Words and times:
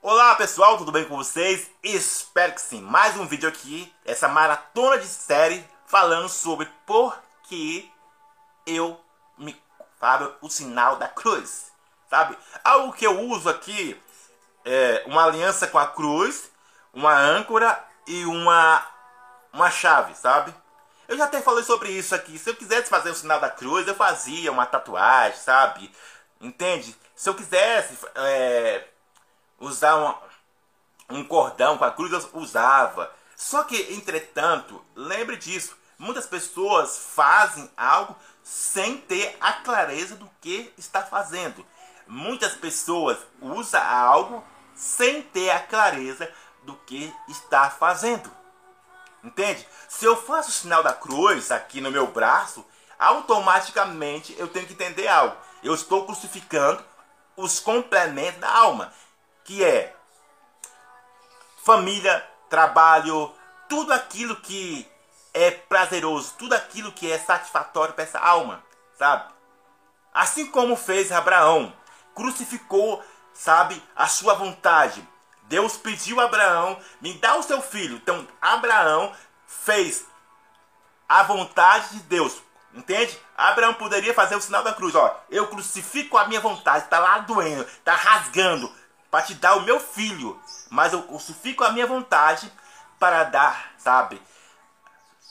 Olá 0.00 0.36
pessoal, 0.36 0.78
tudo 0.78 0.92
bem 0.92 1.04
com 1.06 1.16
vocês? 1.16 1.68
Espero 1.82 2.52
que 2.52 2.60
sim. 2.60 2.80
Mais 2.80 3.16
um 3.16 3.26
vídeo 3.26 3.48
aqui, 3.48 3.92
essa 4.04 4.28
maratona 4.28 4.96
de 4.96 5.08
série 5.08 5.68
falando 5.86 6.28
sobre 6.28 6.70
por 6.86 7.20
que 7.48 7.90
eu 8.64 8.98
me 9.36 9.60
falo 9.98 10.32
o 10.40 10.48
sinal 10.48 10.94
da 10.96 11.08
cruz, 11.08 11.72
sabe? 12.08 12.38
Algo 12.62 12.92
que 12.92 13.04
eu 13.04 13.20
uso 13.22 13.48
aqui 13.48 14.00
é 14.64 15.02
uma 15.06 15.24
aliança 15.24 15.66
com 15.66 15.78
a 15.78 15.88
cruz, 15.88 16.48
uma 16.94 17.18
âncora 17.18 17.84
e 18.06 18.24
uma 18.24 18.86
uma 19.52 19.68
chave, 19.68 20.14
sabe? 20.14 20.54
Eu 21.08 21.18
já 21.18 21.24
até 21.24 21.42
falei 21.42 21.64
sobre 21.64 21.90
isso 21.90 22.14
aqui. 22.14 22.38
Se 22.38 22.48
eu 22.48 22.54
quisesse 22.54 22.88
fazer 22.88 23.10
o 23.10 23.16
sinal 23.16 23.40
da 23.40 23.50
cruz, 23.50 23.88
eu 23.88 23.96
fazia 23.96 24.52
uma 24.52 24.64
tatuagem, 24.64 25.40
sabe? 25.40 25.92
Entende? 26.40 26.94
Se 27.16 27.28
eu 27.28 27.34
quisesse 27.34 27.98
é, 28.14 28.86
usar 29.58 29.96
um, 29.96 31.16
um 31.16 31.24
cordão 31.24 31.78
com 31.78 31.84
a 31.84 31.90
cruz, 31.90 32.28
usava. 32.32 33.12
Só 33.36 33.64
que, 33.64 33.94
entretanto, 33.94 34.84
lembre 34.94 35.36
disso. 35.36 35.76
Muitas 35.98 36.26
pessoas 36.26 36.96
fazem 37.14 37.68
algo 37.76 38.16
sem 38.42 38.98
ter 38.98 39.36
a 39.40 39.52
clareza 39.52 40.14
do 40.14 40.30
que 40.40 40.72
está 40.78 41.02
fazendo. 41.02 41.66
Muitas 42.06 42.54
pessoas 42.54 43.18
usam 43.40 43.82
algo 43.82 44.44
sem 44.74 45.22
ter 45.22 45.50
a 45.50 45.60
clareza 45.60 46.32
do 46.62 46.74
que 46.86 47.12
está 47.28 47.68
fazendo. 47.68 48.30
Entende? 49.22 49.66
Se 49.88 50.04
eu 50.04 50.16
faço 50.16 50.50
o 50.50 50.52
sinal 50.52 50.82
da 50.82 50.92
cruz 50.92 51.50
aqui 51.50 51.80
no 51.80 51.90
meu 51.90 52.06
braço, 52.06 52.64
automaticamente 52.98 54.34
eu 54.38 54.48
tenho 54.48 54.66
que 54.66 54.72
entender 54.72 55.08
algo. 55.08 55.36
Eu 55.62 55.74
estou 55.74 56.06
crucificando 56.06 56.82
os 57.36 57.60
complementos 57.60 58.40
da 58.40 58.50
alma, 58.50 58.92
que 59.48 59.64
é 59.64 59.96
família, 61.64 62.22
trabalho, 62.50 63.34
tudo 63.66 63.94
aquilo 63.94 64.36
que 64.36 64.86
é 65.32 65.50
prazeroso, 65.50 66.34
tudo 66.38 66.54
aquilo 66.54 66.92
que 66.92 67.10
é 67.10 67.18
satisfatório 67.18 67.94
para 67.94 68.04
essa 68.04 68.18
alma, 68.18 68.62
sabe? 68.98 69.32
Assim 70.12 70.50
como 70.50 70.76
fez 70.76 71.10
Abraão, 71.10 71.72
crucificou, 72.14 73.02
sabe, 73.32 73.82
a 73.96 74.06
sua 74.06 74.34
vontade 74.34 75.02
Deus 75.44 75.78
pediu 75.78 76.20
a 76.20 76.24
Abraão, 76.24 76.78
me 77.00 77.14
dá 77.14 77.36
o 77.36 77.42
seu 77.42 77.62
filho. 77.62 77.96
Então, 77.96 78.28
Abraão 78.38 79.14
fez 79.46 80.04
a 81.08 81.22
vontade 81.22 81.94
de 81.94 82.00
Deus. 82.00 82.42
Entende? 82.74 83.18
Abraão 83.34 83.72
poderia 83.72 84.12
fazer 84.12 84.36
o 84.36 84.42
sinal 84.42 84.62
da 84.62 84.74
cruz. 84.74 84.94
Ó, 84.94 85.16
eu 85.30 85.46
crucifico 85.46 86.18
a 86.18 86.26
minha 86.26 86.38
vontade. 86.38 86.84
Está 86.84 86.98
lá 86.98 87.20
doendo, 87.20 87.62
está 87.62 87.94
rasgando. 87.94 88.70
Para 89.10 89.22
te 89.22 89.34
dar 89.34 89.56
o 89.56 89.62
meu 89.62 89.80
filho. 89.80 90.40
Mas 90.70 90.92
eu 90.92 91.02
crucifico 91.02 91.64
a 91.64 91.72
minha 91.72 91.86
vontade 91.86 92.52
para 92.98 93.24
dar, 93.24 93.72
sabe? 93.78 94.20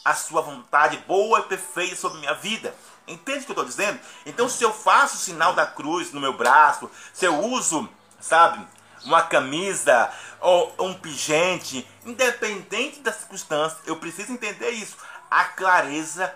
A 0.03 0.13
sua 0.13 0.41
vontade 0.41 0.97
boa 1.07 1.39
e 1.39 1.43
perfeita 1.43 1.95
sobre 1.95 2.19
minha 2.19 2.33
vida. 2.33 2.73
Entende 3.07 3.39
o 3.39 3.45
que 3.45 3.51
eu 3.51 3.53
estou 3.53 3.65
dizendo? 3.65 3.99
Então, 4.25 4.49
se 4.49 4.63
eu 4.63 4.73
faço 4.73 5.15
o 5.15 5.19
sinal 5.19 5.53
da 5.53 5.65
cruz 5.65 6.11
no 6.11 6.19
meu 6.19 6.33
braço, 6.33 6.89
se 7.13 7.25
eu 7.25 7.39
uso, 7.39 7.89
sabe, 8.19 8.65
uma 9.05 9.21
camisa 9.21 10.11
ou 10.39 10.73
um 10.79 10.93
pingente, 10.93 11.87
independente 12.05 12.99
da 12.99 13.13
circunstância, 13.13 13.77
eu 13.85 13.97
preciso 13.97 14.31
entender 14.31 14.71
isso. 14.71 14.97
A 15.29 15.45
clareza 15.45 16.33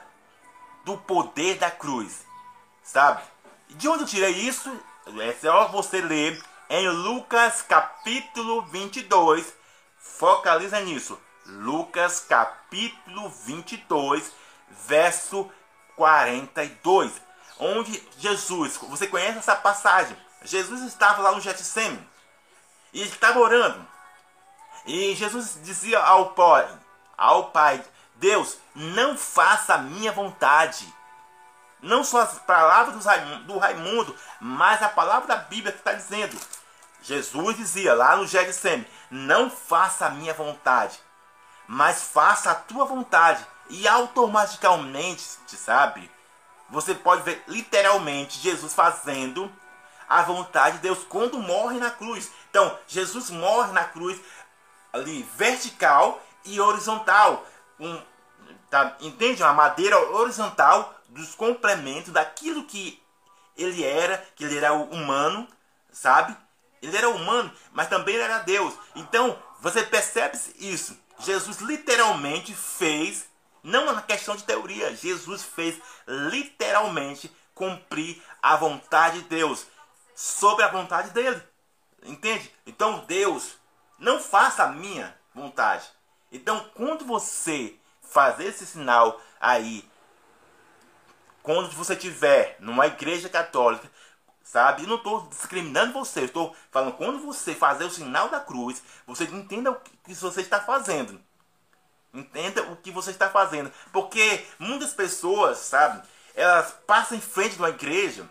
do 0.85 0.97
poder 0.97 1.57
da 1.57 1.69
cruz, 1.69 2.25
sabe? 2.83 3.21
De 3.69 3.87
onde 3.87 4.03
eu 4.03 4.07
tirei 4.07 4.31
isso? 4.31 4.69
É 5.19 5.33
só 5.41 5.67
você 5.67 6.01
ler 6.01 6.41
em 6.73 6.87
Lucas 6.87 7.61
capítulo 7.61 8.61
22. 8.61 9.53
Focaliza 9.99 10.79
nisso. 10.79 11.19
Lucas 11.45 12.21
capítulo 12.21 13.27
22, 13.29 14.31
verso 14.87 15.51
42. 15.97 17.11
Onde 17.59 18.01
Jesus, 18.17 18.77
você 18.77 19.05
conhece 19.05 19.39
essa 19.39 19.53
passagem? 19.53 20.15
Jesus 20.43 20.81
estava 20.83 21.21
lá 21.21 21.33
no 21.33 21.41
Getsemane 21.41 22.07
e 22.93 23.01
estava 23.01 23.39
orando. 23.39 23.85
E 24.85 25.13
Jesus 25.13 25.59
dizia 25.61 25.99
ao 25.99 26.29
Pai, 26.29 26.69
ao 27.17 27.51
Pai, 27.51 27.83
Deus, 28.15 28.57
não 28.73 29.17
faça 29.17 29.73
a 29.73 29.79
minha 29.79 30.13
vontade. 30.13 30.87
Não 31.81 32.01
só 32.03 32.21
as 32.21 32.39
palavras 32.39 33.03
do 33.45 33.57
Raimundo, 33.57 34.15
mas 34.39 34.81
a 34.81 34.87
palavra 34.87 35.27
da 35.27 35.35
Bíblia 35.35 35.73
que 35.73 35.79
está 35.79 35.91
dizendo. 35.91 36.39
Jesus 37.01 37.57
dizia 37.57 37.93
lá 37.93 38.15
no 38.15 38.27
Getsemane, 38.27 38.87
não 39.09 39.49
faça 39.49 40.05
a 40.05 40.09
minha 40.09 40.33
vontade, 40.33 40.99
mas 41.67 42.03
faça 42.03 42.51
a 42.51 42.55
tua 42.55 42.85
vontade. 42.85 43.45
E 43.69 43.87
automaticamente, 43.87 45.23
sabe? 45.47 46.11
Você 46.69 46.93
pode 46.93 47.23
ver 47.23 47.43
literalmente 47.47 48.39
Jesus 48.39 48.73
fazendo 48.73 49.51
a 50.07 50.21
vontade 50.23 50.77
de 50.77 50.83
Deus 50.83 51.05
quando 51.07 51.39
morre 51.39 51.79
na 51.79 51.89
cruz. 51.89 52.29
Então, 52.49 52.77
Jesus 52.85 53.29
morre 53.29 53.71
na 53.71 53.85
cruz 53.85 54.19
ali 54.91 55.23
vertical 55.35 56.21
e 56.43 56.59
horizontal. 56.59 57.45
Um, 57.79 58.01
tá, 58.69 58.97
entende? 58.99 59.41
Uma 59.41 59.53
madeira 59.53 59.97
horizontal 60.13 60.93
dos 61.07 61.33
complementos 61.33 62.11
daquilo 62.11 62.65
que 62.65 63.01
ele 63.57 63.83
era, 63.83 64.17
que 64.35 64.43
ele 64.43 64.57
era 64.57 64.73
humano, 64.73 65.47
sabe? 65.91 66.35
Ele 66.81 66.97
era 66.97 67.09
humano, 67.09 67.51
mas 67.71 67.87
também 67.87 68.15
era 68.15 68.39
Deus. 68.39 68.73
Então, 68.95 69.37
você 69.59 69.83
percebe 69.83 70.37
isso. 70.57 70.97
Jesus 71.19 71.59
literalmente 71.59 72.53
fez, 72.53 73.27
não 73.63 73.93
na 73.93 74.01
questão 74.01 74.35
de 74.35 74.43
teoria, 74.43 74.95
Jesus 74.95 75.43
fez 75.43 75.79
literalmente 76.07 77.31
cumprir 77.53 78.21
a 78.41 78.55
vontade 78.55 79.21
de 79.21 79.29
Deus 79.29 79.67
sobre 80.15 80.65
a 80.65 80.69
vontade 80.69 81.11
dele. 81.11 81.41
Entende? 82.03 82.51
Então 82.65 83.05
Deus, 83.07 83.55
não 83.99 84.19
faça 84.19 84.63
a 84.63 84.71
minha 84.71 85.15
vontade. 85.33 85.85
Então 86.31 86.69
quando 86.73 87.05
você 87.05 87.75
fazer 88.01 88.45
esse 88.45 88.65
sinal 88.65 89.21
aí, 89.39 89.87
quando 91.43 91.69
você 91.71 91.95
tiver 91.95 92.55
numa 92.59 92.87
igreja 92.87 93.29
católica, 93.29 93.89
sabe? 94.51 94.83
Eu 94.83 94.87
não 94.87 94.95
estou 94.97 95.27
discriminando 95.27 95.93
você, 95.93 96.21
estou 96.21 96.55
falando 96.71 96.93
quando 96.93 97.19
você 97.19 97.53
fazer 97.53 97.85
o 97.85 97.91
sinal 97.91 98.29
da 98.29 98.39
cruz, 98.39 98.81
você 99.05 99.23
entenda 99.25 99.71
o 99.71 99.75
que 100.03 100.13
você 100.13 100.41
está 100.41 100.59
fazendo. 100.59 101.21
Entenda 102.13 102.63
o 102.63 102.75
que 102.75 102.91
você 102.91 103.11
está 103.11 103.29
fazendo. 103.29 103.71
Porque 103.93 104.45
muitas 104.59 104.93
pessoas, 104.93 105.57
sabe? 105.59 106.05
Elas 106.35 106.73
passam 106.85 107.17
em 107.17 107.21
frente 107.21 107.53
de 107.53 107.59
uma 107.59 107.69
igreja 107.69 108.29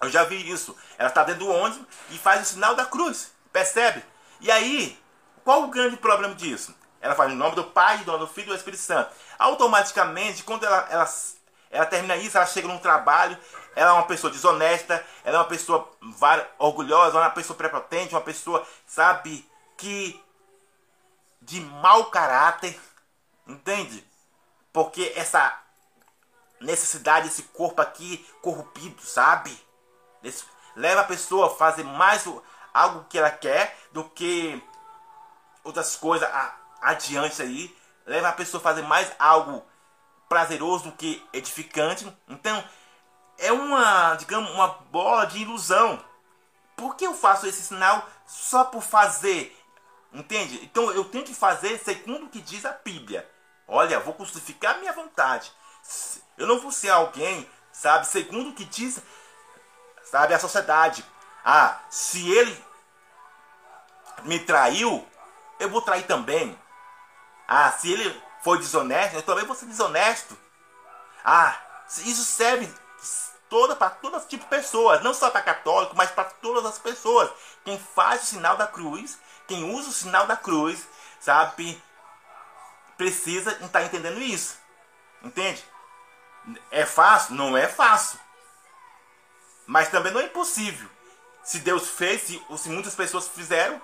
eu 0.00 0.10
já 0.10 0.24
vi 0.24 0.50
isso. 0.50 0.76
Ela 0.98 1.08
está 1.08 1.24
dentro 1.24 1.46
do 1.46 1.50
ônibus 1.50 1.86
e 2.10 2.18
faz 2.18 2.42
o 2.42 2.44
sinal 2.44 2.74
da 2.74 2.84
cruz. 2.84 3.32
Percebe? 3.52 4.04
E 4.40 4.50
aí, 4.50 4.98
qual 5.44 5.64
o 5.64 5.68
grande 5.68 5.96
problema 5.96 6.34
disso? 6.34 6.74
Ela 7.00 7.14
faz 7.14 7.32
em 7.32 7.36
nome 7.36 7.54
do 7.54 7.64
Pai, 7.64 7.98
do 7.98 8.26
Filho 8.26 8.46
e 8.46 8.50
do 8.50 8.56
Espírito 8.56 8.82
Santo. 8.82 9.10
Automaticamente, 9.38 10.42
quando 10.42 10.64
ela, 10.64 10.86
ela, 10.90 11.08
ela 11.70 11.86
termina 11.86 12.16
isso, 12.16 12.36
ela 12.36 12.46
chega 12.46 12.68
num 12.68 12.78
trabalho, 12.78 13.36
ela 13.74 13.90
é 13.90 13.92
uma 13.92 14.06
pessoa 14.06 14.32
desonesta, 14.32 15.04
ela 15.24 15.36
é 15.36 15.40
uma 15.40 15.48
pessoa 15.48 15.90
orgulhosa, 16.58 17.18
uma 17.18 17.30
pessoa 17.30 17.56
prepotente, 17.56 18.14
uma 18.14 18.20
pessoa, 18.20 18.66
sabe, 18.86 19.48
que 19.76 20.22
de 21.40 21.60
mau 21.60 22.06
caráter, 22.06 22.78
entende? 23.46 24.04
Porque 24.72 25.12
essa 25.14 25.60
necessidade, 26.60 27.28
esse 27.28 27.42
corpo 27.44 27.80
aqui 27.82 28.26
corrompido, 28.40 29.02
sabe? 29.02 29.66
leva 30.74 31.02
a 31.02 31.04
pessoa 31.04 31.46
a 31.46 31.50
fazer 31.50 31.84
mais 31.84 32.26
algo 32.74 33.04
que 33.08 33.18
ela 33.18 33.30
quer 33.30 33.78
do 33.92 34.04
que 34.04 34.62
outras 35.64 35.96
coisas 35.96 36.28
adiante 36.82 37.40
aí. 37.42 37.76
Leva 38.04 38.28
a 38.28 38.32
pessoa 38.32 38.60
a 38.60 38.62
fazer 38.62 38.82
mais 38.82 39.10
algo 39.18 39.64
prazeroso 40.28 40.84
do 40.84 40.92
que 40.92 41.24
edificante. 41.32 42.06
Então, 42.28 42.64
é 43.38 43.52
uma, 43.52 44.14
digamos, 44.14 44.50
uma 44.50 44.68
bola 44.68 45.26
de 45.26 45.38
ilusão. 45.38 46.02
Por 46.76 46.96
que 46.96 47.06
eu 47.06 47.14
faço 47.14 47.46
esse 47.46 47.62
sinal 47.62 48.06
só 48.26 48.64
por 48.64 48.82
fazer? 48.82 49.56
Entende? 50.12 50.60
Então 50.64 50.90
eu 50.92 51.04
tenho 51.04 51.24
que 51.24 51.34
fazer 51.34 51.78
segundo 51.78 52.26
o 52.26 52.28
que 52.28 52.40
diz 52.40 52.64
a 52.64 52.72
Bíblia. 52.72 53.28
Olha, 53.68 54.00
vou 54.00 54.14
crucificar 54.14 54.78
minha 54.78 54.92
vontade. 54.92 55.52
Eu 56.38 56.46
não 56.46 56.58
vou 56.60 56.70
ser 56.70 56.90
alguém, 56.90 57.48
sabe, 57.72 58.06
segundo 58.06 58.50
o 58.50 58.52
que 58.54 58.64
diz 58.64 59.02
sabe? 60.06 60.34
A 60.34 60.38
sociedade. 60.38 61.04
Ah, 61.44 61.80
se 61.90 62.30
ele 62.30 62.64
me 64.22 64.38
traiu, 64.38 65.06
eu 65.60 65.68
vou 65.68 65.82
trair 65.82 66.06
também. 66.06 66.58
Ah, 67.46 67.70
se 67.72 67.92
ele 67.92 68.22
foi 68.46 68.58
desonesto, 68.58 69.16
eu 69.16 69.22
também 69.24 69.44
vou 69.44 69.56
ser 69.56 69.66
desonesto. 69.66 70.38
Ah, 71.24 71.60
isso 72.04 72.24
serve 72.24 72.72
toda 73.48 73.74
para 73.74 73.90
todo 73.90 74.20
tipo 74.20 74.44
de 74.44 74.48
pessoas, 74.50 75.02
não 75.02 75.12
só 75.12 75.30
para 75.30 75.42
católico, 75.42 75.96
mas 75.96 76.12
para 76.12 76.26
todas 76.26 76.64
as 76.64 76.78
pessoas. 76.78 77.28
Quem 77.64 77.76
faz 77.76 78.22
o 78.22 78.26
sinal 78.26 78.56
da 78.56 78.68
cruz, 78.68 79.18
quem 79.48 79.68
usa 79.74 79.88
o 79.88 79.92
sinal 79.92 80.28
da 80.28 80.36
cruz, 80.36 80.86
sabe, 81.18 81.82
precisa 82.96 83.50
estar 83.50 83.68
tá 83.68 83.82
entendendo 83.82 84.20
isso. 84.20 84.56
Entende? 85.24 85.64
É 86.70 86.86
fácil? 86.86 87.34
Não 87.34 87.56
é 87.56 87.66
fácil. 87.66 88.20
Mas 89.66 89.88
também 89.88 90.12
não 90.12 90.20
é 90.20 90.26
impossível. 90.26 90.88
Se 91.42 91.58
Deus 91.58 91.88
fez, 91.88 92.22
se, 92.22 92.40
se 92.58 92.68
muitas 92.68 92.94
pessoas 92.94 93.26
fizeram, 93.26 93.82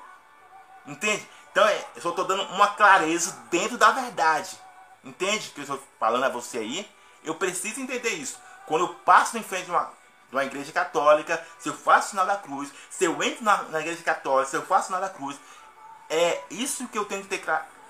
entende? 0.86 1.28
Então 1.52 1.66
é, 1.66 1.86
eu 1.94 2.02
só 2.02 2.10
estou 2.10 2.24
dando 2.24 2.42
uma 2.54 2.68
clareza 2.68 3.38
dentro 3.50 3.78
da 3.78 3.92
verdade. 3.92 4.58
Entende 5.04 5.50
que 5.50 5.60
eu 5.60 5.62
estou 5.62 5.82
falando 6.00 6.24
a 6.24 6.28
você 6.28 6.58
aí? 6.58 6.90
Eu 7.22 7.34
preciso 7.34 7.80
entender 7.80 8.10
isso. 8.10 8.38
Quando 8.66 8.86
eu 8.86 8.94
passo 8.94 9.36
em 9.36 9.42
frente 9.42 9.66
de 9.66 9.70
uma, 9.70 9.84
de 9.84 10.34
uma 10.34 10.44
igreja 10.44 10.72
católica, 10.72 11.46
se 11.58 11.68
eu 11.68 11.74
faço 11.74 12.08
o 12.08 12.10
sinal 12.10 12.26
da 12.26 12.36
cruz, 12.36 12.72
se 12.90 13.04
eu 13.04 13.22
entro 13.22 13.44
na, 13.44 13.62
na 13.64 13.80
igreja 13.80 14.02
católica, 14.02 14.50
se 14.50 14.56
eu 14.56 14.64
faço 14.64 14.84
o 14.84 14.86
sinal 14.86 15.00
da 15.00 15.10
cruz, 15.10 15.38
é 16.08 16.42
isso 16.50 16.88
que 16.88 16.98
eu 16.98 17.04
tenho 17.04 17.22
que 17.22 17.28
ter 17.28 17.44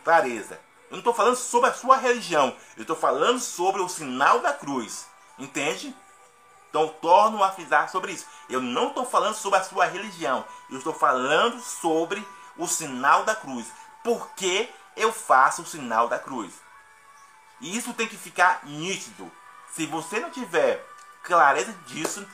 clareza. 0.05 0.61
Eu 0.91 0.97
não 0.97 0.99
estou 0.99 1.15
falando 1.15 1.37
sobre 1.37 1.71
a 1.71 1.75
sua 1.75 1.97
religião, 1.97 2.57
eu 2.77 2.83
estou 2.83 2.97
falando 2.97 3.39
sobre 3.39 3.81
o 3.81 3.89
sinal 3.89 4.41
da 4.41 4.53
cruz. 4.53 5.07
Entende? 5.39 5.95
Então 6.69 6.89
torno 6.89 7.43
a 7.43 7.51
frisar 7.51 7.89
sobre 7.91 8.13
isso. 8.13 8.27
Eu 8.49 8.61
não 8.61 8.89
estou 8.89 9.05
falando 9.05 9.35
sobre 9.35 9.59
a 9.59 9.63
sua 9.65 9.85
religião, 9.85 10.45
eu 10.71 10.79
estou 10.79 10.93
falando 10.93 11.61
sobre 11.61 12.27
o 12.57 12.67
sinal 12.67 13.25
da 13.25 13.35
cruz. 13.35 13.67
Por 14.03 14.31
que 14.35 14.69
eu 14.97 15.13
faço 15.13 15.63
o 15.63 15.67
sinal 15.67 16.09
da 16.09 16.19
cruz? 16.19 16.53
E 17.61 17.77
isso 17.77 17.95
tem 17.95 18.09
que 18.09 18.17
ficar 18.17 18.61
nítido. 18.65 19.31
Se 19.73 19.87
você 19.87 20.21
não 20.21 20.31
tiver 20.31 20.85
clareza 21.23 21.73
disso, 21.87 22.27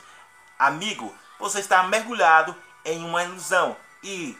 amigo, 0.57 1.15
você 1.39 1.59
está 1.59 1.83
mergulhado 1.83 2.55
em 2.83 3.03
uma 3.03 3.23
ilusão. 3.23 3.77
E 4.03 4.37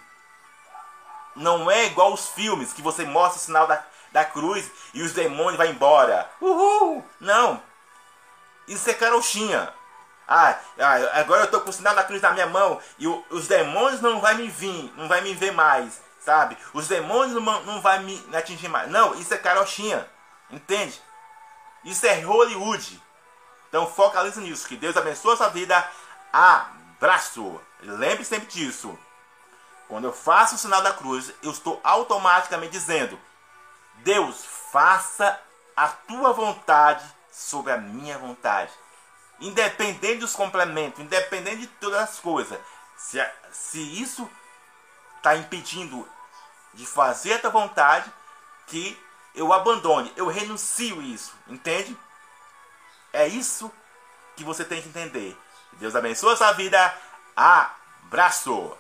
não 1.36 1.70
é 1.70 1.86
igual 1.86 2.14
os 2.14 2.30
filmes 2.30 2.74
que 2.74 2.82
você 2.82 3.06
mostra 3.06 3.40
o 3.40 3.44
sinal 3.44 3.68
da, 3.68 3.84
da 4.12 4.26
cruz 4.26 4.70
e 4.94 5.02
os 5.02 5.14
demônios 5.14 5.58
vão 5.58 5.68
embora. 5.68 6.30
Uhul! 6.42 7.08
Não. 7.20 7.62
Isso 8.68 8.90
é 8.90 8.94
carochinha. 8.94 9.74
Ah, 10.32 10.60
agora 11.14 11.42
eu 11.42 11.46
estou 11.46 11.62
com 11.62 11.72
o 11.72 11.74
sinal 11.74 11.96
da 11.96 12.04
cruz 12.04 12.22
na 12.22 12.30
minha 12.30 12.46
mão 12.46 12.80
e 13.00 13.08
os 13.08 13.48
demônios 13.48 14.00
não 14.00 14.22
vão 14.22 14.36
me 14.36 14.48
vir, 14.48 14.94
não 14.96 15.08
vai 15.08 15.22
me 15.22 15.34
ver 15.34 15.52
mais, 15.52 16.00
sabe? 16.20 16.56
Os 16.72 16.88
demônios 16.88 17.34
não, 17.34 17.64
não 17.64 17.82
vão 17.82 18.00
me 18.02 18.24
atingir 18.38 18.68
mais. 18.68 18.92
Não, 18.92 19.16
isso 19.16 19.34
é 19.34 19.38
carochinha. 19.40 20.08
Entende? 20.52 21.02
Isso 21.84 22.06
é 22.06 22.22
Hollywood. 22.22 23.02
Então 23.68 23.88
focalize 23.88 24.40
nisso. 24.40 24.68
Que 24.68 24.78
Deus 24.78 24.96
abençoe 24.96 25.34
a 25.34 25.38
sua 25.38 25.50
vida. 25.50 25.92
Abraço. 26.32 27.60
Lembre 27.82 28.24
sempre 28.24 28.48
disso. 28.50 28.96
Quando 29.88 30.06
eu 30.06 30.14
faço 30.14 30.54
o 30.54 30.58
sinal 30.60 30.84
da 30.84 30.94
cruz, 30.94 31.34
eu 31.42 31.50
estou 31.50 31.82
automaticamente 31.84 32.72
dizendo: 32.72 33.20
Deus, 34.04 34.46
faça 34.72 35.40
a 35.76 35.88
tua 35.88 36.34
vontade 36.34 37.04
sobre 37.32 37.72
a 37.72 37.78
minha 37.78 38.20
vontade. 38.20 38.72
Independente 39.42 40.20
dos 40.20 40.36
complementos, 40.36 41.00
independente 41.00 41.62
de 41.62 41.68
todas 41.68 42.02
as 42.02 42.20
coisas. 42.20 42.60
Se, 42.98 43.18
se 43.52 44.02
isso 44.02 44.30
está 45.18 45.36
impedindo 45.36 46.08
de 46.74 46.86
fazer 46.86 47.34
a 47.34 47.40
tua 47.40 47.50
vontade, 47.50 48.12
que 48.68 49.00
eu 49.34 49.52
abandone, 49.54 50.12
eu 50.16 50.28
renuncio 50.28 51.02
isso, 51.02 51.34
entende? 51.48 51.98
É 53.12 53.28
isso 53.28 53.72
que 54.36 54.44
você 54.44 54.64
tem 54.64 54.82
que 54.82 54.90
entender. 54.90 55.38
Deus 55.74 55.96
abençoe 55.96 56.34
a 56.34 56.38
sua 56.38 56.52
vida. 56.54 56.98
Abraço! 57.36 58.78